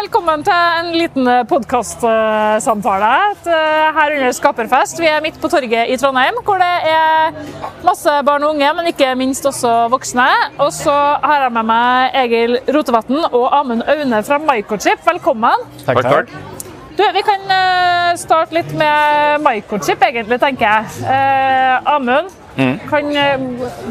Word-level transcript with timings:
Velkommen 0.00 0.40
til 0.40 0.54
en 0.80 0.86
liten 0.96 1.26
podkastsamtale 1.44 3.08
her 3.44 4.14
under 4.14 4.30
Skaperfest. 4.32 4.96
Vi 5.02 5.08
er 5.10 5.20
midt 5.20 5.36
på 5.42 5.50
torget 5.52 5.90
i 5.92 5.98
Trondheim, 6.00 6.38
hvor 6.46 6.56
det 6.62 6.70
er 6.88 7.34
masse 7.84 8.14
barn 8.24 8.46
og 8.46 8.54
unge, 8.54 8.70
men 8.78 8.88
ikke 8.88 9.10
minst 9.20 9.44
også 9.50 9.90
voksne. 9.92 10.24
Og 10.56 10.72
så 10.72 10.94
har 11.20 11.44
jeg 11.44 11.52
med 11.58 11.68
meg 11.68 12.16
Egil 12.22 12.56
Rotevatn 12.72 13.20
og 13.28 13.44
Amund 13.58 13.84
Aune 13.84 14.22
fra 14.24 14.40
Microchip. 14.40 15.04
Velkommen. 15.04 15.68
Takk, 15.84 16.00
takk. 16.08 16.32
Du, 16.96 17.04
Vi 17.18 17.26
kan 17.26 17.52
eh, 17.60 18.16
starte 18.20 18.56
litt 18.56 18.72
med 18.72 19.44
Microchip, 19.44 20.00
egentlig, 20.08 20.40
tenker 20.40 20.64
jeg. 20.64 21.10
Eh, 21.12 21.92
Amund, 21.92 22.32
kan, 22.90 23.10
eh, 23.16 23.38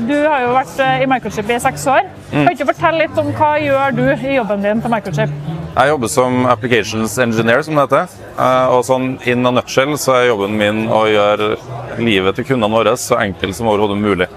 du 0.08 0.16
har 0.28 0.42
jo 0.44 0.52
vært 0.56 0.80
eh, 0.84 1.04
i 1.04 1.08
Microchip 1.10 1.50
i 1.50 1.60
seks 1.62 1.86
år. 1.92 2.10
Kan 2.32 2.50
ikke 2.52 2.66
du 2.66 2.72
fortelle 2.74 3.06
litt 3.06 3.18
om 3.22 3.32
hva 3.38 3.54
gjør 3.62 3.96
du 3.98 4.04
i 4.14 4.36
jobben 4.36 4.66
din 4.66 4.84
på 4.84 4.92
Microchip? 4.92 5.34
Jeg 5.76 5.92
jobber 5.92 6.12
som 6.12 6.46
applications 6.50 7.18
engineer, 7.22 7.62
som 7.64 7.78
det 7.78 7.86
heter. 7.88 8.18
Eh, 8.38 8.76
Og 8.76 8.84
sånn 8.88 9.12
in 9.30 9.46
a 9.46 9.52
nutshell 9.52 9.96
så 9.98 10.18
er 10.18 10.30
jobben 10.32 10.58
min 10.58 10.88
å 10.88 11.06
gjøre 11.10 11.56
livet 12.00 12.36
til 12.40 12.50
kundene 12.52 12.74
våre 12.74 12.98
så 12.98 13.20
enkelt 13.22 13.56
som 13.56 13.68
overhodet 13.72 13.98
mulig. 13.98 14.30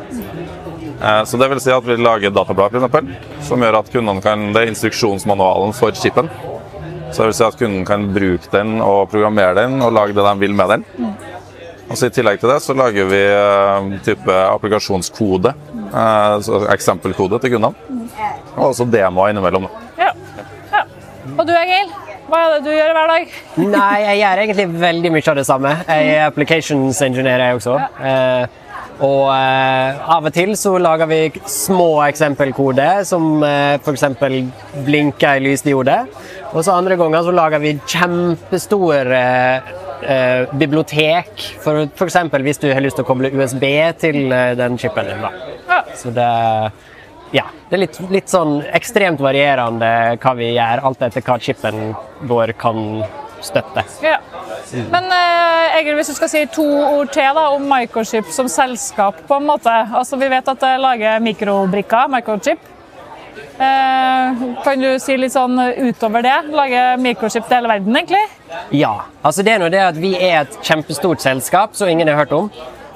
Så 1.26 1.34
det 1.34 1.48
vil 1.50 1.58
si 1.58 1.72
at 1.74 1.82
vi 1.82 1.96
lager 1.98 2.30
datablad, 2.30 2.76
f.eks., 2.78 3.48
som 3.48 3.58
gjør 3.58 3.80
at 3.80 3.88
kundene 3.90 4.22
kan 4.22 4.52
Det 4.54 4.60
er 4.60 4.70
instruksjonsmanualen 4.70 5.74
for 5.74 5.90
chipen. 5.98 6.28
Så 7.12 7.24
det 7.24 7.26
vil 7.32 7.34
si 7.36 7.44
at 7.44 7.58
kunden 7.58 7.82
kan 7.84 8.06
bruke 8.14 8.48
den 8.54 8.78
og 8.80 9.10
programmere 9.12 9.56
den 9.58 9.82
og 9.84 9.92
lage 9.92 10.14
det 10.16 10.22
de 10.24 10.32
vil 10.40 10.54
med 10.56 10.70
den. 10.72 10.84
Og 11.90 11.98
så 11.98 12.08
I 12.08 12.14
tillegg 12.14 12.40
til 12.40 12.52
det 12.52 12.60
så 12.64 12.76
lager 12.76 13.08
vi 13.10 13.20
eh, 13.26 13.88
type 14.06 14.36
applikasjonskode, 14.52 15.52
eh, 15.88 16.36
så 16.46 16.62
eksempelkode 16.72 17.40
til 17.42 17.56
kundene. 17.56 17.98
Og 18.56 18.70
også 18.70 18.86
demoer 18.88 19.32
innimellom. 19.32 19.68
Ja. 19.98 20.12
ja. 20.72 20.86
Og 21.36 21.44
du, 21.48 21.52
Egil? 21.56 21.92
Hva 22.32 22.38
er 22.46 22.54
det 22.54 22.64
du 22.64 22.72
gjør 22.72 22.94
hver 22.96 23.10
dag? 23.10 23.32
Nei, 23.76 23.96
jeg 24.06 24.20
gjør 24.22 24.42
egentlig 24.46 24.68
veldig 24.86 25.10
mye 25.12 25.30
av 25.32 25.38
det 25.38 25.46
samme. 25.48 25.76
Jeg 25.84 26.12
er 26.14 26.26
applications 26.30 27.02
engineer, 27.04 27.44
jeg 27.44 27.60
også. 27.60 27.78
Eh, 28.00 28.58
og 29.02 29.32
eh, 29.34 30.00
av 30.14 30.28
og 30.28 30.34
til 30.34 30.52
så 30.58 30.76
lager 30.78 31.08
vi 31.10 31.20
små 31.50 32.04
eksempelkoder 32.06 33.02
som 33.08 33.42
eh, 33.44 33.80
f.eks. 33.80 34.04
blinker 34.86 35.40
i 35.40 35.44
lysdiode. 35.48 35.96
Og 36.52 36.62
så 36.62 36.76
andre 36.76 36.96
ganger 37.00 37.24
så 37.26 37.34
lager 37.34 37.62
vi 37.62 37.74
kjempestore 37.88 39.18
eh, 39.18 39.72
bibliotek. 40.58 41.30
For 41.62 41.86
f.eks. 41.86 42.18
hvis 42.46 42.62
du 42.62 42.68
har 42.72 42.82
lyst 42.84 42.98
til 42.98 43.06
å 43.06 43.08
koble 43.08 43.32
USB 43.34 43.66
til 44.02 44.32
eh, 44.32 44.54
den 44.58 44.78
chipen 44.78 45.10
din. 45.10 45.26
Ja. 45.68 45.82
Så 45.98 46.14
det 46.14 46.30
ja, 47.32 47.46
det 47.70 47.76
er 47.78 47.80
litt, 47.86 47.98
litt 48.12 48.28
sånn 48.28 48.58
ekstremt 48.76 49.22
varierende 49.24 49.88
hva 50.20 50.32
vi 50.36 50.50
gjør, 50.52 50.82
alt 50.84 51.04
etter 51.06 51.24
hva 51.24 51.38
chipen 51.40 51.94
vår 52.28 52.52
kan 52.60 53.00
støtte. 53.42 53.84
Ja. 54.04 54.18
Men 54.92 55.08
eh, 55.08 55.78
Egil, 55.78 55.96
hvis 55.98 56.12
du 56.12 56.16
skal 56.16 56.30
si 56.30 56.42
to 56.52 56.66
ord 56.66 57.12
til 57.14 57.32
da, 57.36 57.46
om 57.56 57.64
Microchip 57.68 58.28
som 58.32 58.50
selskap, 58.52 59.24
på 59.28 59.40
en 59.40 59.48
måte. 59.48 59.72
Altså, 59.72 60.20
Vi 60.20 60.28
vet 60.30 60.52
at 60.52 60.60
det 60.60 60.74
lager 60.82 61.24
mikrobrikker, 61.24 62.12
Microchip. 62.12 62.68
Eh, 63.62 64.42
kan 64.64 64.80
du 64.82 64.90
si 65.02 65.16
litt 65.20 65.34
sånn 65.34 65.56
utover 65.88 66.24
det? 66.26 66.36
Lage 66.54 66.84
Microchip 67.02 67.46
til 67.48 67.60
hele 67.60 67.70
verden, 67.70 67.96
egentlig? 67.96 68.22
Ja. 68.74 68.94
Altså 69.22 69.44
det 69.46 69.54
er 69.56 69.62
nå 69.62 69.70
det 69.72 69.82
at 69.86 69.98
vi 70.02 70.14
er 70.18 70.42
et 70.44 70.56
kjempestort 70.66 71.22
selskap 71.22 71.76
som 71.78 71.90
ingen 71.92 72.10
har 72.10 72.18
hørt 72.24 72.34
om. 72.36 72.50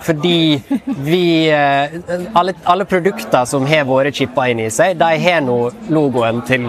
Fordi 0.06 0.60
vi 1.06 1.48
eh, 1.50 1.94
Alle, 2.36 2.52
alle 2.68 2.84
produkter 2.84 3.46
som 3.48 3.64
har 3.66 3.86
våre 3.88 4.12
chipper 4.14 4.52
inni 4.52 4.68
seg, 4.70 4.98
de 5.00 5.14
har 5.22 5.40
nå 5.46 5.56
logoen 5.88 6.42
til 6.46 6.68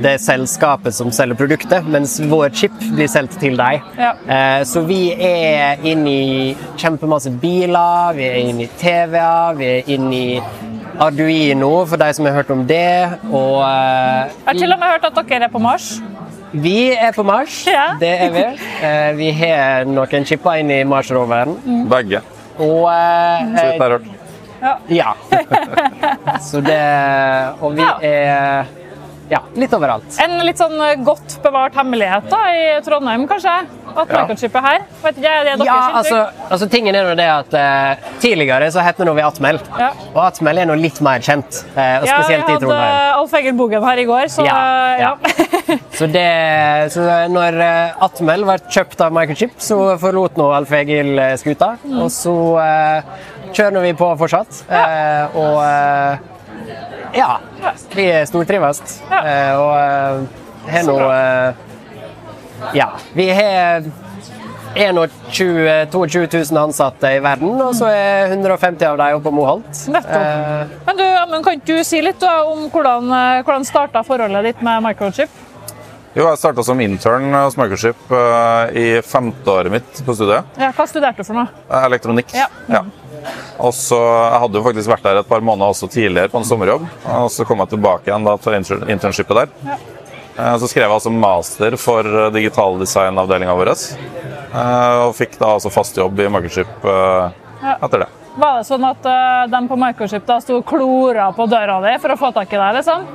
det 0.00 0.14
selskapet 0.22 0.94
som 0.96 1.10
selger 1.12 1.36
produktet, 1.36 1.84
mens 1.92 2.14
vår 2.30 2.52
chip 2.56 2.76
blir 2.96 3.08
solgt 3.10 3.34
til 3.42 3.56
deg. 3.60 3.82
Ja. 4.00 4.14
Eh, 4.24 4.62
Så 4.64 4.80
vi 4.88 5.10
er 5.12 5.82
inne 5.84 6.08
i 6.12 6.56
kjempemasse 6.80 7.32
biler, 7.42 8.14
vi 8.16 8.28
er 8.28 8.38
inne 8.46 8.64
i 8.64 8.70
TV-er, 8.80 9.58
vi 9.58 9.68
er 9.74 9.90
inne 9.96 10.14
i 10.16 10.40
Arduino, 11.00 11.70
for 11.88 11.96
de 12.00 12.08
som 12.14 12.26
har 12.28 12.34
hørt 12.40 12.50
om 12.52 12.62
det. 12.68 13.18
Og 13.32 13.60
eh, 13.64 14.28
Jeg 14.28 14.46
har 14.50 14.58
til 14.60 14.74
og 14.74 14.80
med 14.82 14.92
hørt 14.94 15.06
at 15.08 15.20
dere 15.30 15.46
er 15.48 15.52
på 15.52 15.62
Mars. 15.62 15.86
vi 16.52 16.90
er 16.92 17.12
på 17.16 17.22
Mars, 17.24 17.62
Ja. 17.66 17.94
det 18.02 18.10
er 18.26 18.30
vi. 18.34 18.42
Eh, 18.84 19.12
Vi 19.16 19.30
har 19.40 19.84
noen 19.88 20.26
chipper 20.28 20.60
inn 20.60 20.70
i 20.70 20.82
Mars-roveren. 20.84 21.56
Begge, 21.88 22.20
Og 22.58 22.84
eh, 22.92 23.46
så 23.56 23.64
vidt 23.64 23.72
jeg 23.72 23.80
har 23.80 23.96
hørt. 23.96 24.16
Ja. 24.92 25.14
Så 26.50 26.60
det 26.60 26.82
Og 27.64 27.72
vi 27.78 27.80
Ja. 27.80 27.94
er 28.04 28.66
ja, 29.30 29.38
litt 29.56 29.72
overalt. 29.72 30.18
En 30.20 30.40
litt 30.44 30.58
sånn 30.58 30.74
godt 31.06 31.38
bevart 31.44 31.72
hemmelighet 31.78 32.26
da, 32.32 32.40
i 32.50 32.80
Trondheim, 32.84 33.28
kanskje? 33.30 33.52
At. 33.96 34.10
Er 34.10 34.60
her? 34.64 34.84
Vet 35.02 35.18
ikke, 35.18 35.30
er 35.30 35.44
det 35.44 35.54
deres 35.58 35.66
Ja, 35.66 35.78
altså, 35.98 36.18
altså 36.50 36.68
tingen 36.70 36.94
er 36.94 37.10
det 37.18 37.26
at 37.26 37.54
eh, 37.54 38.08
Tidligere 38.22 38.70
så 38.72 38.84
het 38.84 38.98
det 39.00 39.06
noe 39.08 39.16
vi 39.18 39.24
Atmel. 39.26 39.60
Ja. 39.78 39.90
Og 40.14 40.20
Atmel 40.24 40.58
er 40.62 40.68
nå 40.70 40.76
litt 40.78 41.00
mer 41.04 41.20
kjent. 41.24 41.62
eh, 41.74 42.06
Ja, 42.06 42.20
vi 42.28 42.38
hadde 42.40 42.70
Alf 43.20 43.34
Egil 43.40 43.56
Bogen 43.58 43.84
her 43.84 44.02
i 44.02 44.06
går, 44.08 44.28
så 44.32 44.46
Ja, 44.46 44.60
ja. 44.98 45.14
ja. 45.16 45.78
Så, 46.00 46.06
det, 46.10 46.92
så 46.94 47.04
når 47.30 47.58
eh, 47.62 48.02
Atmel 48.04 48.44
ble 48.48 48.56
kjøpt 48.72 49.02
av 49.04 49.12
Microchip, 49.14 49.52
så 49.62 49.96
forlot 50.00 50.38
nå 50.40 50.48
Alf 50.56 50.72
Egil 50.80 51.18
eh, 51.18 51.34
skuta. 51.40 51.74
Mm. 51.84 51.98
Og 52.04 52.10
så 52.14 52.34
eh, 52.64 53.14
kjører 53.52 53.84
vi 53.84 53.92
på 53.98 54.08
fortsatt. 54.20 54.62
Eh, 54.70 55.36
og 55.38 55.58
eh, 55.66 56.28
ja, 57.20 57.38
vi 57.94 58.06
stortrives. 58.26 58.82
Ja. 59.10 59.20
Eh, 59.20 59.52
og 59.60 59.72
eh, 59.76 60.70
har 60.70 60.86
nå 60.88 60.96
eh, 61.10 61.66
Ja, 62.74 62.92
vi 63.12 63.30
har 63.30 63.82
21 64.74 65.10
22 65.90 66.26
000 66.52 66.62
ansatte 66.62 67.10
i 67.16 67.18
verden, 67.22 67.56
og 67.58 67.74
så 67.74 67.88
er 67.90 68.30
150 68.30 68.86
av 68.86 68.98
dem 69.00 69.16
oppe 69.18 69.26
på 69.26 69.32
Moholt. 69.34 69.70
Nettopp. 69.90 70.14
Eh, 70.14 70.76
Men 70.86 71.00
du, 71.00 71.04
Amund, 71.24 71.44
kan 71.44 71.58
ikke 71.58 71.80
du 71.80 71.84
si 71.86 72.02
litt 72.04 72.20
da, 72.22 72.36
om 72.46 72.68
hvordan, 72.70 73.10
eh, 73.10 73.42
hvordan 73.46 73.66
starta 73.66 74.04
forholdet 74.06 74.46
ditt 74.50 74.62
med 74.62 74.84
Microchip? 74.86 75.32
Jo, 76.14 76.24
jeg 76.26 76.38
starta 76.42 76.62
som 76.66 76.80
intern 76.82 77.28
hos 77.34 77.58
Microchip 77.58 78.14
eh, 78.14 78.78
i 78.78 78.86
femteåret 79.06 79.70
mitt 79.74 80.00
på 80.06 80.14
studiet. 80.14 80.46
Ja, 80.58 80.70
hva 80.74 80.86
studerte 80.90 81.22
du 81.22 81.26
for 81.28 81.38
noe? 81.42 81.50
Elektronikk. 81.84 82.34
Ja. 82.34 82.48
Og 83.60 83.74
så, 83.76 83.98
Jeg 83.98 84.40
hadde 84.42 84.58
jo 84.58 84.64
faktisk 84.64 84.88
vært 84.90 85.04
der 85.04 85.18
et 85.20 85.28
par 85.28 85.42
måneder 85.44 85.74
også 85.74 85.90
tidligere 85.92 86.30
på 86.32 86.40
en 86.40 86.46
sommerjobb. 86.48 86.86
Og 87.18 87.28
så 87.34 87.44
kom 87.46 87.60
jeg 87.62 87.74
tilbake 87.74 88.08
igjen 88.10 88.24
da 88.26 88.36
til 88.40 88.56
internshipet 88.94 89.42
der. 89.42 89.50
Eh, 89.66 89.88
Så 90.60 90.68
skrev 90.70 90.86
jeg 90.86 90.94
altså 90.96 91.12
master 91.12 91.76
for 91.80 92.06
eh, 92.06 92.30
digitaldesignavdelinga 92.36 93.56
vår. 93.58 93.72
eh, 93.72 95.00
Og 95.06 95.14
fikk 95.18 95.38
da 95.40 95.54
altså 95.56 95.72
fast 95.74 95.96
jobb 95.98 96.20
i 96.20 96.28
Microchip 96.32 96.86
eh, 96.86 97.74
etter 97.80 98.04
det. 98.06 98.10
Var 98.40 98.60
det 98.60 98.66
sånn 98.68 98.84
at 98.86 99.02
de 99.50 99.60
på 99.68 99.76
Microchip 99.76 100.24
da 100.28 100.38
sto 100.40 100.60
og 100.60 100.66
klora 100.68 101.32
på 101.34 101.48
døra 101.50 101.80
di 101.82 101.96
for 102.00 102.14
å 102.14 102.20
få 102.20 102.30
tak 102.32 102.52
i 102.54 102.60
deg? 102.60 102.76
liksom? 102.78 103.08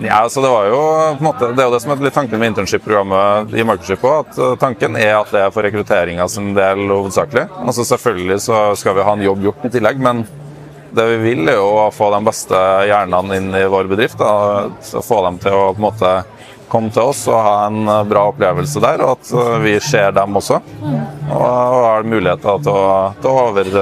Ja, 0.00 0.28
så 0.28 0.40
Det 0.40 0.48
var 0.48 0.66
jo 0.68 0.76
på 0.78 1.18
en 1.18 1.24
måte, 1.26 1.48
det 1.56 1.62
er 1.62 1.66
jo 1.68 1.72
det 1.74 1.80
som 1.82 1.92
er 1.92 2.04
litt 2.04 2.14
tanken 2.14 2.38
med 2.40 2.52
internship-programmet 2.52 3.52
i 3.56 3.64
Microchip 3.66 4.04
også, 4.04 4.20
at 4.20 4.38
eh, 4.38 4.58
Tanken 4.60 4.96
er 4.96 5.16
at 5.18 5.32
det 5.34 5.40
er 5.42 5.50
for 5.54 5.66
rekrutteringa 5.66 6.28
sin 6.30 6.52
del 6.56 6.84
hovedsakelig. 6.88 7.48
Altså 7.64 7.84
Selvfølgelig 7.88 8.38
så 8.46 8.60
skal 8.78 8.96
vi 8.96 9.04
ha 9.08 9.16
en 9.16 9.24
jobb 9.26 9.42
gjort 9.48 9.66
i 9.66 9.72
tillegg, 9.74 9.98
men 10.00 10.22
det 10.94 11.04
vi 11.06 11.18
vil 11.22 11.50
er 11.50 11.58
jo 11.58 11.66
å 11.84 11.90
få 11.94 12.08
de 12.14 12.22
beste 12.26 12.60
hjernene 12.88 13.36
inn 13.38 13.50
i 13.54 13.66
vår 13.70 13.90
bedrift. 13.92 14.18
Da, 14.18 14.70
få 15.06 15.20
dem 15.26 15.36
til 15.42 15.54
å 15.54 15.66
på 15.74 15.78
en 15.78 15.86
måte 15.88 16.14
komme 16.70 16.92
til 16.94 17.10
oss 17.12 17.26
og 17.30 17.38
ha 17.38 17.54
en 17.68 17.82
eh, 17.84 18.02
bra 18.10 18.26
opplevelse 18.32 18.82
der, 18.82 19.04
og 19.04 19.18
at 19.18 19.32
eh, 19.34 19.56
vi 19.64 19.76
ser 19.84 20.14
dem 20.16 20.38
også. 20.40 20.60
Og, 20.80 21.40
og 21.40 21.86
har 21.86 22.08
mulighet 22.08 22.44
til, 22.44 22.72
å, 22.72 22.84
til 23.20 23.30
å 23.30 23.48
over, 23.50 23.72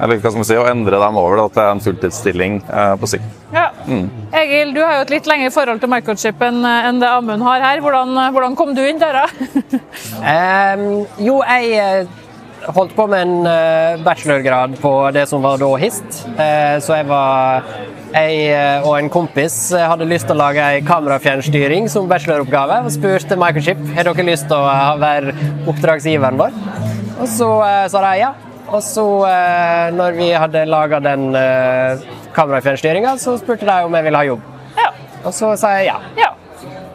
eller 0.00 0.16
hva 0.16 0.30
skal 0.30 0.40
man 0.40 0.48
si, 0.48 0.56
å 0.56 0.68
endre 0.70 1.00
dem 1.02 1.18
over 1.20 1.42
da, 1.42 1.48
til 1.52 1.66
en 1.74 1.82
fulltidsstilling 1.84 2.62
eh, 2.64 2.94
på 3.00 3.10
sikt. 3.10 3.36
Ja. 3.52 3.68
Egil, 4.36 4.72
du 4.76 4.80
har 4.84 4.98
jo 4.98 5.04
et 5.04 5.12
litt 5.16 5.28
lengre 5.28 5.50
forhold 5.52 5.82
til 5.82 5.90
Microchip 5.90 6.40
enn 6.46 6.62
enn 6.64 7.00
det 7.02 7.10
Amund 7.10 7.44
har 7.44 7.64
her. 7.64 7.82
Hvordan, 7.84 8.14
eh, 8.16 8.32
hvordan 8.34 8.56
kom 8.58 8.72
du 8.76 8.82
inn 8.86 9.00
døra? 9.02 9.26
um, 9.50 10.84
jo, 11.28 11.40
jeg 11.42 11.72
eh, 11.76 12.18
holdt 12.68 12.94
på 12.96 13.06
med 13.10 13.22
en 13.26 13.46
eh, 13.46 14.02
bachelorgrad 14.04 14.76
på 14.80 14.92
det 15.14 15.26
som 15.28 15.42
var 15.42 15.60
da 15.60 15.70
HIST. 15.80 16.22
Eh, 16.36 16.76
så 16.84 17.00
jeg 17.00 17.08
var 17.10 17.64
Jeg 18.10 18.38
eh, 18.50 18.86
og 18.86 18.96
en 18.98 19.08
kompis 19.12 19.56
eh, 19.76 19.84
hadde 19.86 20.08
lyst 20.10 20.26
til 20.26 20.34
å 20.34 20.40
lage 20.40 20.64
ei 20.74 20.80
kamerafjernstyring 20.86 21.86
som 21.92 22.08
bacheloroppgave. 22.10 22.80
Og 22.86 22.94
spurte 22.94 23.38
Microchip 23.38 23.82
har 23.94 24.08
dere 24.08 24.26
lyst 24.26 24.48
til 24.50 24.58
å 24.58 24.66
eh, 24.66 24.98
være 25.02 25.34
oppdragsgiveren 25.70 26.40
vår. 26.40 26.56
Og 27.20 27.28
så 27.30 27.50
sa 27.92 28.02
de 28.02 28.14
ja. 28.22 28.32
Og 28.70 28.82
så, 28.86 29.02
når 29.96 30.14
vi 30.14 30.28
hadde 30.30 30.60
laga 30.70 31.00
den 31.02 31.32
kamerafjernstyringa, 32.36 33.16
så 33.18 33.34
spurte 33.40 33.66
de 33.66 33.74
om 33.82 33.96
jeg 33.98 34.06
ville 34.06 34.20
ha 34.20 34.28
jobb. 34.28 34.44
ja. 34.78 34.92
Og 35.24 35.34
så 35.34 35.50
sa 35.58 35.74
jeg 35.76 35.90
ja. 35.90 35.98
ja. 36.16 36.30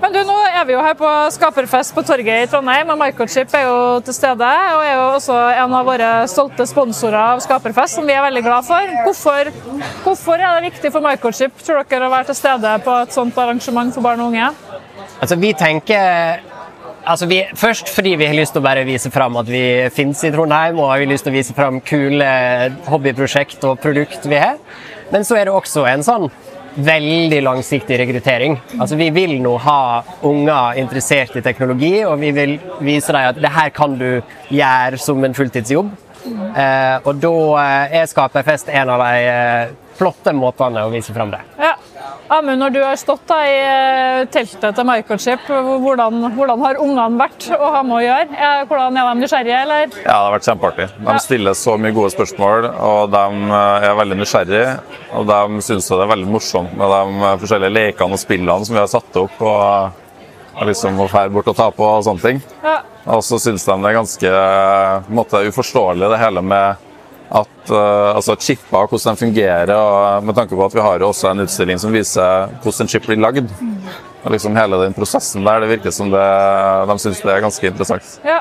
Men 0.05 0.13
du, 0.13 0.19
nå 0.21 0.33
er 0.45 0.65
vi 0.69 0.73
jo 0.75 0.81
her 0.85 0.93
på 0.93 1.11
Skaperfest 1.33 1.95
på 1.95 2.03
torget 2.05 2.43
i 2.43 2.49
Trondheim, 2.51 2.91
og 2.93 2.99
Microchip 2.99 3.55
er 3.57 3.63
jo 3.65 3.77
til 4.05 4.13
stede. 4.13 4.49
Og 4.75 4.83
er 4.85 4.91
jo 4.91 5.07
også 5.15 5.37
en 5.63 5.73
av 5.79 5.87
våre 5.87 6.09
stolte 6.29 6.67
sponsorer 6.69 7.17
av 7.17 7.41
Skaperfest, 7.41 7.97
som 7.97 8.05
vi 8.05 8.13
er 8.13 8.21
veldig 8.27 8.43
glad 8.45 8.67
for. 8.67 8.91
Hvorfor, 9.07 9.49
hvorfor 10.03 10.37
er 10.37 10.59
det 10.59 10.69
viktig 10.69 10.93
for 10.93 11.01
Microchip 11.07 11.57
tror 11.57 11.81
dere, 11.89 12.05
å 12.05 12.13
være 12.13 12.29
til 12.29 12.37
stede 12.37 12.75
på 12.85 12.99
et 13.01 13.17
sånt 13.17 13.41
arrangement 13.47 13.97
for 13.97 14.05
barn 14.05 14.21
og 14.21 14.29
unge? 14.29 14.53
Altså, 15.15 15.41
vi 15.41 15.55
tenker 15.57 16.51
Altså, 17.05 17.25
vi, 17.29 17.43
først 17.53 17.89
fordi 17.93 18.15
vi 18.17 18.25
har 18.25 18.33
lyst 18.33 18.55
til 18.55 18.61
å 18.61 18.65
bare 18.65 18.85
vise 18.85 19.11
fram 19.13 19.35
at 19.37 19.49
vi 19.49 19.65
finnes 19.93 20.21
i 20.25 20.31
Trondheim, 20.33 20.77
og 20.81 20.89
har 20.89 21.01
vi 21.01 21.09
lyst 21.09 21.25
til 21.25 21.33
å 21.33 21.39
vise 21.39 21.53
fram 21.57 21.81
kule 21.85 22.29
hobbyprosjekt 22.89 23.65
og 23.69 23.77
produkt 23.81 24.25
vi 24.25 24.37
har. 24.41 24.57
Men 25.13 25.25
så 25.25 25.37
er 25.37 25.45
det 25.45 25.53
også 25.53 25.85
en 25.89 26.05
sånn 26.05 26.29
veldig 26.75 27.41
langsiktig 27.43 27.99
rekruttering. 27.99 28.57
Altså, 28.79 28.97
vi 28.99 29.09
vil 29.15 29.37
nå 29.43 29.55
ha 29.63 29.79
unger 30.27 30.79
interessert 30.81 31.35
i 31.39 31.43
teknologi, 31.45 31.93
og 32.05 32.19
vi 32.19 32.31
vil 32.35 32.57
vise 32.83 33.15
dem 33.15 33.29
at 33.31 33.39
det 33.39 33.53
her 33.55 33.71
kan 33.75 33.95
du 33.99 34.09
gjøre 34.51 34.99
som 35.01 35.23
en 35.23 35.37
fulltidsjobb. 35.37 35.93
Eh, 36.25 36.97
og 37.05 37.19
da 37.21 37.33
eh, 37.61 37.97
er 38.01 38.07
Skaperfest 38.09 38.71
en 38.73 38.91
av 38.95 39.03
de 39.03 39.25
eh, 39.29 39.73
flotte 39.95 40.33
måtene 40.35 40.85
å 40.85 40.91
vise 40.93 41.13
fram 41.15 41.33
det. 41.33 41.43
Ja. 41.61 41.74
Amund, 42.27 42.57
når 42.57 42.71
du 42.73 42.79
har 42.81 42.95
stått 42.97 43.27
da 43.29 43.37
i 43.45 43.57
eh, 43.61 44.27
teltet 44.33 44.73
til 44.77 44.87
Microchip, 44.87 45.43
hvordan, 45.83 46.23
hvordan 46.33 46.63
har 46.65 46.79
ungene 46.81 47.19
vært 47.19 47.49
å 47.53 47.67
ha 47.75 47.81
med 47.85 47.99
å 47.99 48.01
gjøre? 48.01 48.53
Hvordan 48.69 48.97
Er 48.97 49.09
de 49.09 49.19
nysgjerrige, 49.19 49.59
eller? 49.67 49.83
Ja, 49.99 50.05
det 50.05 50.15
har 50.15 50.33
vært 50.33 50.47
kjempeartig. 50.49 50.87
De 51.05 51.17
stiller 51.21 51.59
så 51.59 51.75
mye 51.77 51.93
gode 51.93 52.13
spørsmål, 52.15 52.69
og 52.73 53.13
de 53.13 53.51
eh, 53.59 53.89
er 53.91 53.99
veldig 53.99 54.17
nysgjerrige. 54.23 54.71
Og 55.19 55.29
de 55.29 55.67
syns 55.67 55.91
det 55.91 56.01
er 56.01 56.11
veldig 56.15 56.31
morsomt 56.33 56.73
med 56.79 56.95
de 56.95 57.19
eh, 57.19 57.37
forskjellige 57.43 57.77
lekene 57.77 58.17
og 58.17 58.23
spillene 58.23 58.65
som 58.65 58.77
vi 58.79 58.83
har 58.83 58.91
satt 58.95 59.21
opp. 59.21 59.45
og 59.45 60.01
og 60.55 60.69
liksom 60.69 60.99
å 61.03 61.07
fære 61.11 61.33
bort 61.35 61.49
og 61.51 61.57
ta 61.57 61.65
på 61.75 61.83
og 61.83 62.03
sånne 62.05 62.23
ting. 62.23 62.37
Ja. 62.63 62.77
Og 63.11 63.19
så 63.27 63.35
syns 63.43 63.65
de 63.67 63.75
det 63.75 63.89
er 63.89 63.97
ganske 63.97 64.29
måte, 65.13 65.41
uforståelig 65.49 66.07
det 66.13 66.19
hele 66.21 66.43
med 66.45 66.84
at 67.29 67.71
uh, 67.71 68.15
altså 68.15 68.35
chipper 68.39 68.83
og 68.83 68.93
hvordan 68.93 69.15
de 69.15 69.23
fungerer. 69.25 69.73
og 69.75 70.23
Med 70.25 70.37
tanke 70.37 70.55
på 70.55 70.65
at 70.65 70.75
vi 70.75 70.83
har 70.85 71.05
også 71.05 71.31
en 71.31 71.45
utstilling 71.45 71.81
som 71.81 71.93
viser 71.95 72.51
hvordan 72.61 72.85
en 72.85 72.91
chip 72.91 73.07
blir 73.07 73.21
lagd. 73.21 73.49
Og 74.25 74.31
liksom 74.33 74.55
Hele 74.57 74.79
den 74.81 74.95
prosessen 74.97 75.45
der, 75.45 75.61
det 75.61 75.69
virker 75.75 75.93
som 75.93 76.09
det, 76.09 76.23
de 76.89 76.95
syns 77.01 77.21
det 77.21 77.33
er 77.33 77.43
ganske 77.43 77.69
interessant. 77.69 78.15
Ja. 78.25 78.39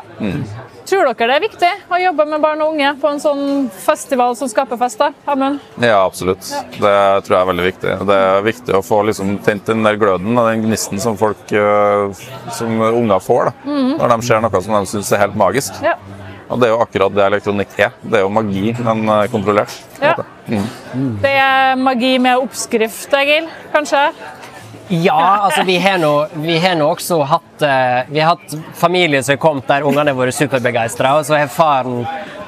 Tror 0.85 1.09
dere 1.09 1.29
det 1.29 1.37
er 1.37 1.43
viktig 1.45 1.69
å 1.93 1.99
jobbe 2.01 2.27
med 2.29 2.43
barn 2.45 2.61
og 2.65 2.75
unge 2.75 2.91
på 3.01 3.09
en 3.09 3.21
sånn 3.21 3.45
festival 3.73 4.37
som 4.37 4.49
Skaperfest? 4.53 5.01
da, 5.01 5.11
Amund? 5.33 5.61
Ja, 5.81 6.03
absolutt. 6.05 6.45
Det 6.77 6.97
tror 7.25 7.37
jeg 7.37 7.41
er 7.41 7.51
veldig 7.51 7.69
viktig. 7.69 7.95
Det 8.09 8.19
er 8.27 8.45
viktig 8.45 8.77
å 8.77 8.83
få 8.85 9.03
liksom 9.09 9.39
tent 9.45 9.69
den 9.69 9.85
der 9.85 9.97
gløden 10.01 10.37
og 10.37 10.51
den 10.51 10.65
gnisten 10.67 11.01
som 11.01 11.17
folk, 11.21 11.41
eh, 11.53 12.25
som 12.53 12.85
unger 12.89 13.25
får 13.25 13.49
da, 13.49 13.55
når 13.65 14.15
de 14.17 14.29
ser 14.29 14.45
noe 14.45 14.65
som 14.65 14.77
de 14.77 14.93
syns 14.93 15.13
er 15.13 15.25
helt 15.25 15.41
magisk. 15.41 15.81
Ja. 15.85 15.97
Og 16.49 16.61
det 16.61 16.69
er 16.69 16.75
jo 16.75 16.81
akkurat 16.85 17.15
det 17.17 17.25
elektronikk 17.25 17.77
er. 17.81 17.93
Det 18.03 18.21
er 18.21 18.25
jo 18.27 18.33
magi, 18.33 18.75
men 18.85 19.05
eh, 19.09 19.27
kontrollert. 19.33 19.77
Ja. 20.03 20.15
Mm. 20.47 21.13
Det 21.23 21.37
er 21.41 21.77
magi 21.81 22.17
med 22.21 22.43
oppskrift, 22.45 23.15
Egil? 23.17 23.49
Kanskje? 23.73 24.09
Ja, 24.89 25.39
altså 25.47 25.63
vi 25.65 25.79
har 25.81 25.97
nå, 25.99 26.13
vi 26.45 26.59
har 26.61 26.75
nå 26.77 26.91
også 26.93 27.23
hatt 27.25 27.63
eh, 27.65 28.11
Vi 28.11 28.21
har 28.21 28.35
hatt 28.35 28.53
familie 28.77 29.23
som 29.25 29.33
har 29.33 29.41
kommet 29.41 29.69
der 29.71 29.87
ungene 29.89 30.13
har 30.13 30.19
vært 30.19 30.37
superbegeistra, 30.37 31.15
og 31.17 31.25
så 31.25 31.39
har 31.39 31.49
faren 31.49 32.03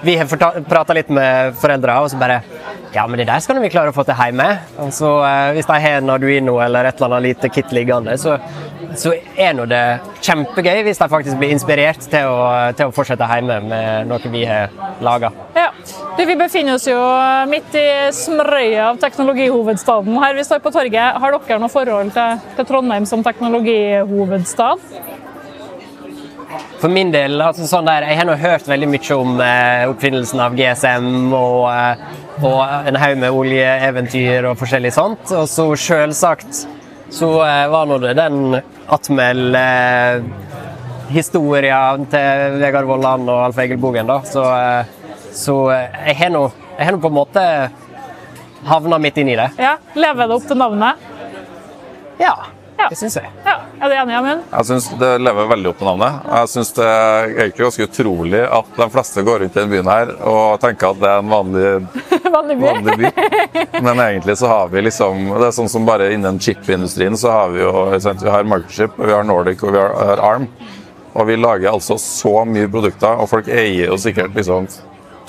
Vi 0.05 0.19
har 0.21 0.29
prata 0.69 0.97
litt 0.97 1.09
med 1.09 1.57
foreldra, 1.57 2.03
og 2.05 2.13
så 2.13 2.21
bare 2.21 2.43
Ja, 2.93 3.07
men 3.09 3.23
det 3.23 3.31
der 3.31 3.41
skal 3.41 3.61
vi 3.63 3.73
klare 3.73 3.93
å 3.93 3.97
få 3.97 4.05
til 4.09 4.17
hjemme. 4.21 4.51
Og 4.85 4.93
så 4.95 5.15
eh, 5.25 5.55
hvis 5.57 5.69
de 5.69 5.81
har 5.81 5.99
en 6.03 6.13
Arduino 6.13 6.59
eller 6.65 6.91
et 6.91 7.01
eller 7.01 7.17
annet 7.17 7.27
lite 7.31 7.51
kit 7.53 7.73
liggende, 7.77 8.19
så, 8.21 8.37
så 8.97 9.17
er 9.37 9.57
nå 9.57 9.67
det 9.73 9.85
kjempegøy 10.27 10.83
hvis 10.87 11.01
de 11.01 11.09
faktisk 11.11 11.39
blir 11.41 11.55
inspirert 11.55 12.09
til 12.11 12.29
å, 12.31 12.39
til 12.77 12.91
å 12.91 12.95
fortsette 12.95 13.29
hjemme 13.31 13.61
med 13.67 14.11
noe 14.11 14.33
vi 14.33 14.45
har 14.49 14.73
laga. 15.05 15.33
Ja. 15.57 15.71
Du, 16.17 16.23
vi 16.27 16.37
befinner 16.39 16.79
oss 16.79 16.87
jo 16.89 16.99
midt 17.51 17.75
i 17.79 17.87
smrøyet 18.17 18.83
av 18.87 19.01
teknologihovedstaden 19.03 20.17
her 20.23 20.37
vi 20.39 20.47
står 20.47 20.63
på 20.65 20.73
torget. 20.75 21.21
Har 21.23 21.37
dere 21.37 21.61
noe 21.63 21.73
forhold 21.73 22.15
til, 22.17 22.41
til 22.57 22.69
Trondheim 22.69 23.07
som 23.09 23.25
teknologihovedstad? 23.27 24.83
For 26.81 26.93
min 26.93 27.11
del, 27.13 27.41
altså 27.43 27.67
sånn 27.69 27.89
der, 27.89 28.07
jeg 28.11 28.21
har 28.21 28.29
nå 28.29 28.37
hørt 28.39 28.69
veldig 28.69 28.89
mye 28.93 29.17
om 29.17 29.41
eh, 29.43 29.85
oppfinnelsen 29.91 30.43
av 30.45 30.57
GSM 30.57 31.33
og, 31.35 31.63
eh, 31.73 32.43
og 32.45 32.89
en 32.91 32.99
haug 33.01 33.21
med 33.23 33.39
oljeeventyr 33.41 34.51
og 34.51 34.59
forskjellig 34.61 34.93
sånt. 34.95 35.33
Og 35.35 35.49
så 35.51 35.67
selvsagt 35.81 36.67
så 37.11 37.29
eh, 37.47 37.69
var 37.71 37.87
nå 37.87 37.99
det 38.03 38.15
den 38.19 38.57
Atmel 38.93 39.55
eh, 39.55 40.23
historia 41.13 41.81
til 42.11 42.59
Vegard 42.61 42.89
Vollan 42.89 43.29
og 43.31 43.45
Alf 43.49 43.59
Egil 43.63 43.79
Bogen, 43.83 44.09
da. 44.11 44.21
Så, 44.27 44.43
eh, 44.43 45.31
så 45.37 45.57
eh, 45.75 46.01
jeg 46.11 46.19
har 46.23 46.35
nå 46.35 47.01
på 47.01 47.13
en 47.13 47.19
måte 47.19 47.45
havna 48.67 48.99
midt 48.99 49.21
inni 49.23 49.37
det. 49.39 49.51
Ja, 49.63 49.77
Lever 49.95 50.27
det 50.27 50.39
opp 50.39 50.47
til 50.49 50.59
navnet? 50.59 51.03
Ja, 52.19 52.35
Ja. 52.79 52.89
det 52.91 52.97
syns 53.01 53.17
jeg. 53.17 53.31
Ja, 53.45 53.55
Er 53.81 53.89
du 53.89 53.95
enig, 53.97 54.15
Amund? 54.19 54.43
Jeg 54.53 54.67
syns 54.69 54.87
det 55.01 55.11
lever 55.21 55.49
veldig 55.51 55.69
opp 55.71 55.81
med 55.81 55.89
navnet. 55.91 56.27
Jeg 56.33 56.51
syns 56.53 56.73
det 56.77 56.85
er 56.87 57.29
egentlig 57.33 57.65
ganske 57.67 57.87
utrolig 57.89 58.43
at 58.59 58.71
de 58.77 58.89
fleste 58.93 59.25
går 59.27 59.41
rundt 59.45 59.57
i 59.57 59.61
denne 59.61 59.73
byen 59.73 59.91
her 59.91 60.13
og 60.29 60.61
tenker 60.61 60.91
at 60.93 61.01
det 61.01 61.11
er 61.13 61.23
en 61.25 61.33
vanlig 61.33 61.71
Vanlig 62.37 62.57
by. 62.61 62.67
vanlig 62.67 62.97
by. 63.01 63.11
Men 63.87 64.01
egentlig 64.05 64.37
så 64.41 64.49
har 64.51 64.69
vi 64.73 64.83
liksom 64.85 65.29
Det 65.39 65.47
er 65.49 65.55
sånn 65.57 65.71
som 65.73 65.87
bare 65.89 66.11
innen 66.13 66.41
chipindustrien 66.43 67.17
så 67.17 67.31
har 67.33 67.55
vi 67.55 67.63
jo 67.63 67.71
Vi 67.97 68.29
har 68.35 68.45
Microchip, 68.45 68.99
vi 69.01 69.13
har 69.13 69.25
Nordic 69.25 69.63
og 69.65 69.73
vi 69.73 69.81
har, 69.81 69.95
har 70.11 70.25
Arm. 70.35 70.49
Og 71.17 71.27
vi 71.31 71.37
lager 71.41 71.71
altså 71.73 71.97
så 71.97 72.43
mye 72.45 72.69
produkter, 72.69 73.17
og 73.17 73.31
folk 73.31 73.47
eier 73.49 73.89
jo 73.89 73.97
sikkert 73.97 74.35
liksom 74.37 74.67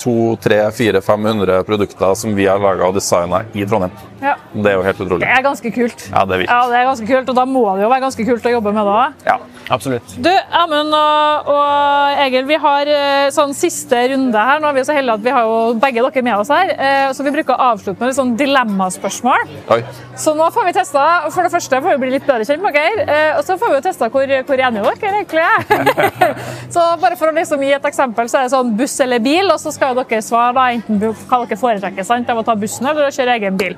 200-400-500 0.02 1.62
produkter 1.68 2.14
som 2.18 2.34
vi 2.36 2.46
har 2.48 2.60
laga 2.62 2.88
og 2.88 2.96
designa 2.98 3.42
i 3.54 3.66
Trondheim. 3.68 3.94
Ja. 4.22 4.34
Det 4.54 4.72
er 4.72 4.78
jo 4.78 4.84
helt 4.86 5.00
utrolig. 5.04 5.22
Det 5.24 5.30
er 5.34 5.44
ganske 5.46 5.72
kult. 5.74 6.04
Ja, 6.10 6.24
det 6.24 6.36
er 6.36 6.42
vilt. 6.42 6.52
Ja, 6.52 6.60
det 6.70 6.78
er 6.80 6.88
ganske 6.88 7.08
kult, 7.10 7.32
og 7.32 7.38
da 7.38 7.46
må 7.48 7.64
det 7.76 7.86
jo 7.86 7.90
være 7.92 8.04
ganske 8.06 8.28
kult 8.28 8.48
å 8.48 8.54
jobbe 8.58 8.74
med 8.74 8.88
det 8.88 8.96
òg. 8.98 9.26
Ja. 9.28 9.38
Absolutt. 9.70 10.14
Du, 10.24 10.30
Amund 10.58 10.94
og, 10.96 11.48
og 11.52 12.20
Egil, 12.24 12.46
vi 12.48 12.56
har 12.62 12.88
eh, 12.88 13.26
sånn 13.34 13.52
siste 13.56 13.98
runde 14.14 14.44
her. 14.50 14.62
Nå 14.62 14.70
er 14.70 14.76
vi 14.78 14.84
så 14.88 14.94
heldige 14.96 15.18
at 15.18 15.24
vi 15.26 15.34
har 15.36 15.44
jo 15.44 15.58
begge 15.82 16.04
dere 16.06 16.22
med 16.24 16.38
oss 16.40 16.48
her. 16.52 16.72
eh, 16.72 17.10
Så 17.12 17.26
vi 17.26 17.32
bruker 17.34 17.52
å 17.52 17.66
avslutte 17.74 18.00
med 18.00 18.08
litt 18.12 18.18
sånn 18.18 18.32
dilemmaspørsmål. 18.40 19.44
Oi. 19.76 19.80
Så 20.18 20.32
nå 20.38 20.48
får 20.54 20.66
vi 20.70 20.72
testa 20.78 21.04
For 21.30 21.44
det 21.46 21.52
første 21.52 21.82
får 21.84 21.94
vi 21.94 22.00
bli 22.06 22.10
litt 22.16 22.26
bedre 22.26 22.48
kjent 22.48 22.64
med 22.64 22.74
dere. 22.78 23.04
eh, 23.04 23.36
Og 23.38 23.44
så 23.44 23.58
får 23.60 23.74
vi 23.74 23.78
jo 23.80 23.84
testa 23.90 24.08
hvor, 24.08 24.34
hvor 24.48 24.64
enige 24.70 24.88
dere 24.88 25.12
egentlig 25.20 25.44
er. 25.44 26.34
så 26.74 26.88
bare 27.04 27.20
for 27.20 27.28
å 27.30 27.36
liksom 27.36 27.62
gi 27.62 27.74
et 27.76 27.88
eksempel, 27.92 28.28
så 28.32 28.40
er 28.40 28.48
det 28.48 28.54
sånn 28.56 28.72
buss 28.78 28.96
eller 29.04 29.20
bil, 29.24 29.52
og 29.52 29.60
så 29.60 29.72
skal 29.74 29.92
jo 29.94 30.02
dere 30.02 30.24
svare 30.24 30.56
da 30.56 30.68
enten 30.74 31.00
hva 31.28 31.44
dere 31.44 31.60
foretrekker, 31.60 32.08
sant? 32.08 32.28
av 32.32 32.40
å 32.40 32.44
ta 32.48 32.56
bussen 32.58 32.88
eller 32.88 33.08
å 33.08 33.14
kjøre 33.14 33.36
egen 33.38 33.56
bil. 33.60 33.76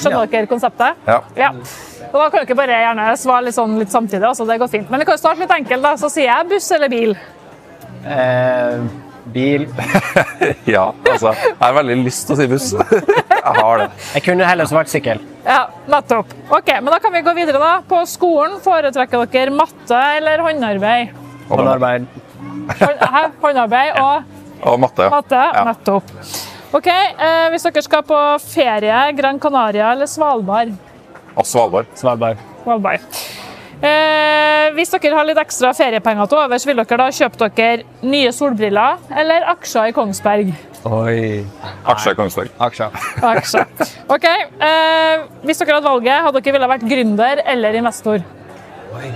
Skjønner 0.00 0.30
dere 0.32 0.46
konseptet? 0.50 0.96
Ja. 1.06 1.50
Og 2.10 2.16
da 2.16 2.30
kan 2.32 2.44
dere 2.46 2.56
bare 2.58 2.80
gjerne 2.82 3.10
svare 3.20 3.44
litt, 3.46 3.54
sånn, 3.56 3.76
litt 3.78 3.92
samtidig. 3.92 4.24
altså 4.30 4.46
det 4.48 4.58
går 4.62 4.68
fint. 4.72 4.90
Men 4.90 5.00
vi 5.04 5.06
kan 5.10 5.18
starte 5.20 5.40
litt 5.44 5.52
enkelt. 5.54 5.82
da, 5.84 5.94
Så 6.00 6.10
sier 6.10 6.30
jeg 6.32 6.48
buss 6.50 6.70
eller 6.76 6.88
bil. 6.92 7.14
Eh, 8.06 8.80
bil 9.30 9.66
ja, 10.64 10.86
altså 11.04 11.34
Jeg 11.36 11.56
har 11.60 11.74
veldig 11.76 11.96
lyst 12.04 12.26
til 12.26 12.34
å 12.34 12.38
si 12.40 12.46
buss. 12.50 12.70
Jeg 13.40 13.56
har 13.62 13.78
det. 13.82 13.88
Jeg 14.14 14.22
kunne 14.26 14.44
heller 14.48 14.68
svart 14.68 14.88
sykkel. 14.92 15.20
Ja, 15.46 15.62
nettopp. 15.88 16.32
Ok, 16.52 16.68
men 16.80 16.90
Da 16.92 16.98
kan 17.00 17.12
vi 17.14 17.22
gå 17.24 17.32
videre. 17.36 17.58
da. 17.60 17.70
På 17.88 18.02
skolen 18.08 18.58
foretrekker 18.64 19.24
dere 19.32 19.50
matte 19.54 20.00
eller 20.18 20.42
håndarbeid? 20.44 21.14
Håndarbeid. 21.48 22.06
Hånd- 22.80 23.32
Håndarbeid 23.42 23.96
og 24.00 24.36
Og 24.70 24.76
matte. 24.82 25.06
matte? 25.10 25.40
Ja. 25.54 25.64
Nettopp. 25.70 26.10
Ok, 26.72 26.86
eh, 26.86 27.48
Hvis 27.50 27.64
dere 27.66 27.82
skal 27.82 28.02
på 28.06 28.18
ferie, 28.44 29.00
Gran 29.18 29.40
Canaria 29.42 29.90
eller 29.92 30.06
Svalbard? 30.06 30.70
Ah, 31.36 31.42
Svalbard. 31.42 31.86
Svalbard. 31.98 32.38
Svalbard. 32.62 33.00
Eh, 33.80 34.66
hvis 34.76 34.90
dere 34.92 35.16
har 35.16 35.24
litt 35.24 35.40
ekstra 35.40 35.70
feriepenger 35.74 36.28
til 36.28 36.38
overs, 36.38 36.66
vil 36.68 36.76
dere 36.82 36.98
da 37.00 37.06
kjøpe 37.16 37.48
dere 37.56 37.86
nye 38.06 38.30
solbriller 38.36 39.00
eller 39.22 39.46
aksjer 39.54 39.88
i 39.90 39.94
Kongsberg? 39.96 40.52
Oi. 40.84 41.46
Aksjer 41.88 42.12
i 42.14 42.18
Kongsberg. 42.18 42.52
Aksjer. 42.68 43.00
Aksjer. 43.32 43.66
Ok, 44.08 44.28
eh, 44.28 45.26
Hvis 45.42 45.58
dere 45.58 45.78
hadde 45.80 45.88
valget, 45.88 46.22
hadde 46.22 46.40
dere 46.44 46.58
ville 46.58 46.70
vært 46.76 46.86
gründer 46.92 47.42
eller 47.46 47.80
investor? 47.80 48.22
Oi, 48.94 49.10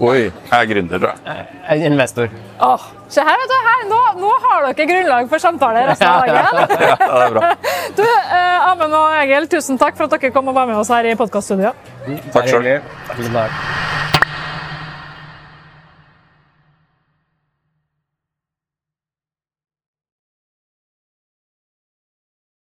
jeg 0.00 0.32
er 0.58 0.66
gründer, 0.70 0.98
tror 0.98 1.12
jeg. 1.24 1.46
En 1.70 1.82
Investor. 1.92 2.32
Oh, 2.64 2.82
se 3.08 3.22
her, 3.22 3.38
vet 3.42 3.52
du. 3.52 3.56
Her, 3.68 3.84
nå, 3.90 4.00
nå 4.24 4.32
har 4.46 4.66
dere 4.66 4.88
grunnlag 4.90 5.30
for 5.30 5.38
samtale 5.42 5.86
resten 5.90 6.08
av 6.08 6.26
dagen. 6.26 6.34
Ja, 6.88 6.96
det 6.98 7.24
er 7.28 7.38
bra. 7.38 7.52
Du, 7.98 8.04
eh, 8.04 8.68
Amund 8.72 8.98
og 8.98 9.14
Egil, 9.22 9.48
tusen 9.52 9.78
takk 9.78 9.96
for 9.98 10.08
at 10.08 10.18
dere 10.18 10.34
kom 10.34 10.50
og 10.50 10.58
var 10.58 10.66
med 10.70 10.80
oss 10.80 10.90
her 10.90 11.06
i 11.06 11.14
podkaststudioet. 11.18 11.90
Takk 12.34 12.50
sjøl. 12.50 12.62
Hyggelig. 12.64 12.78
Tusen 13.14 13.38
takk. 13.38 13.83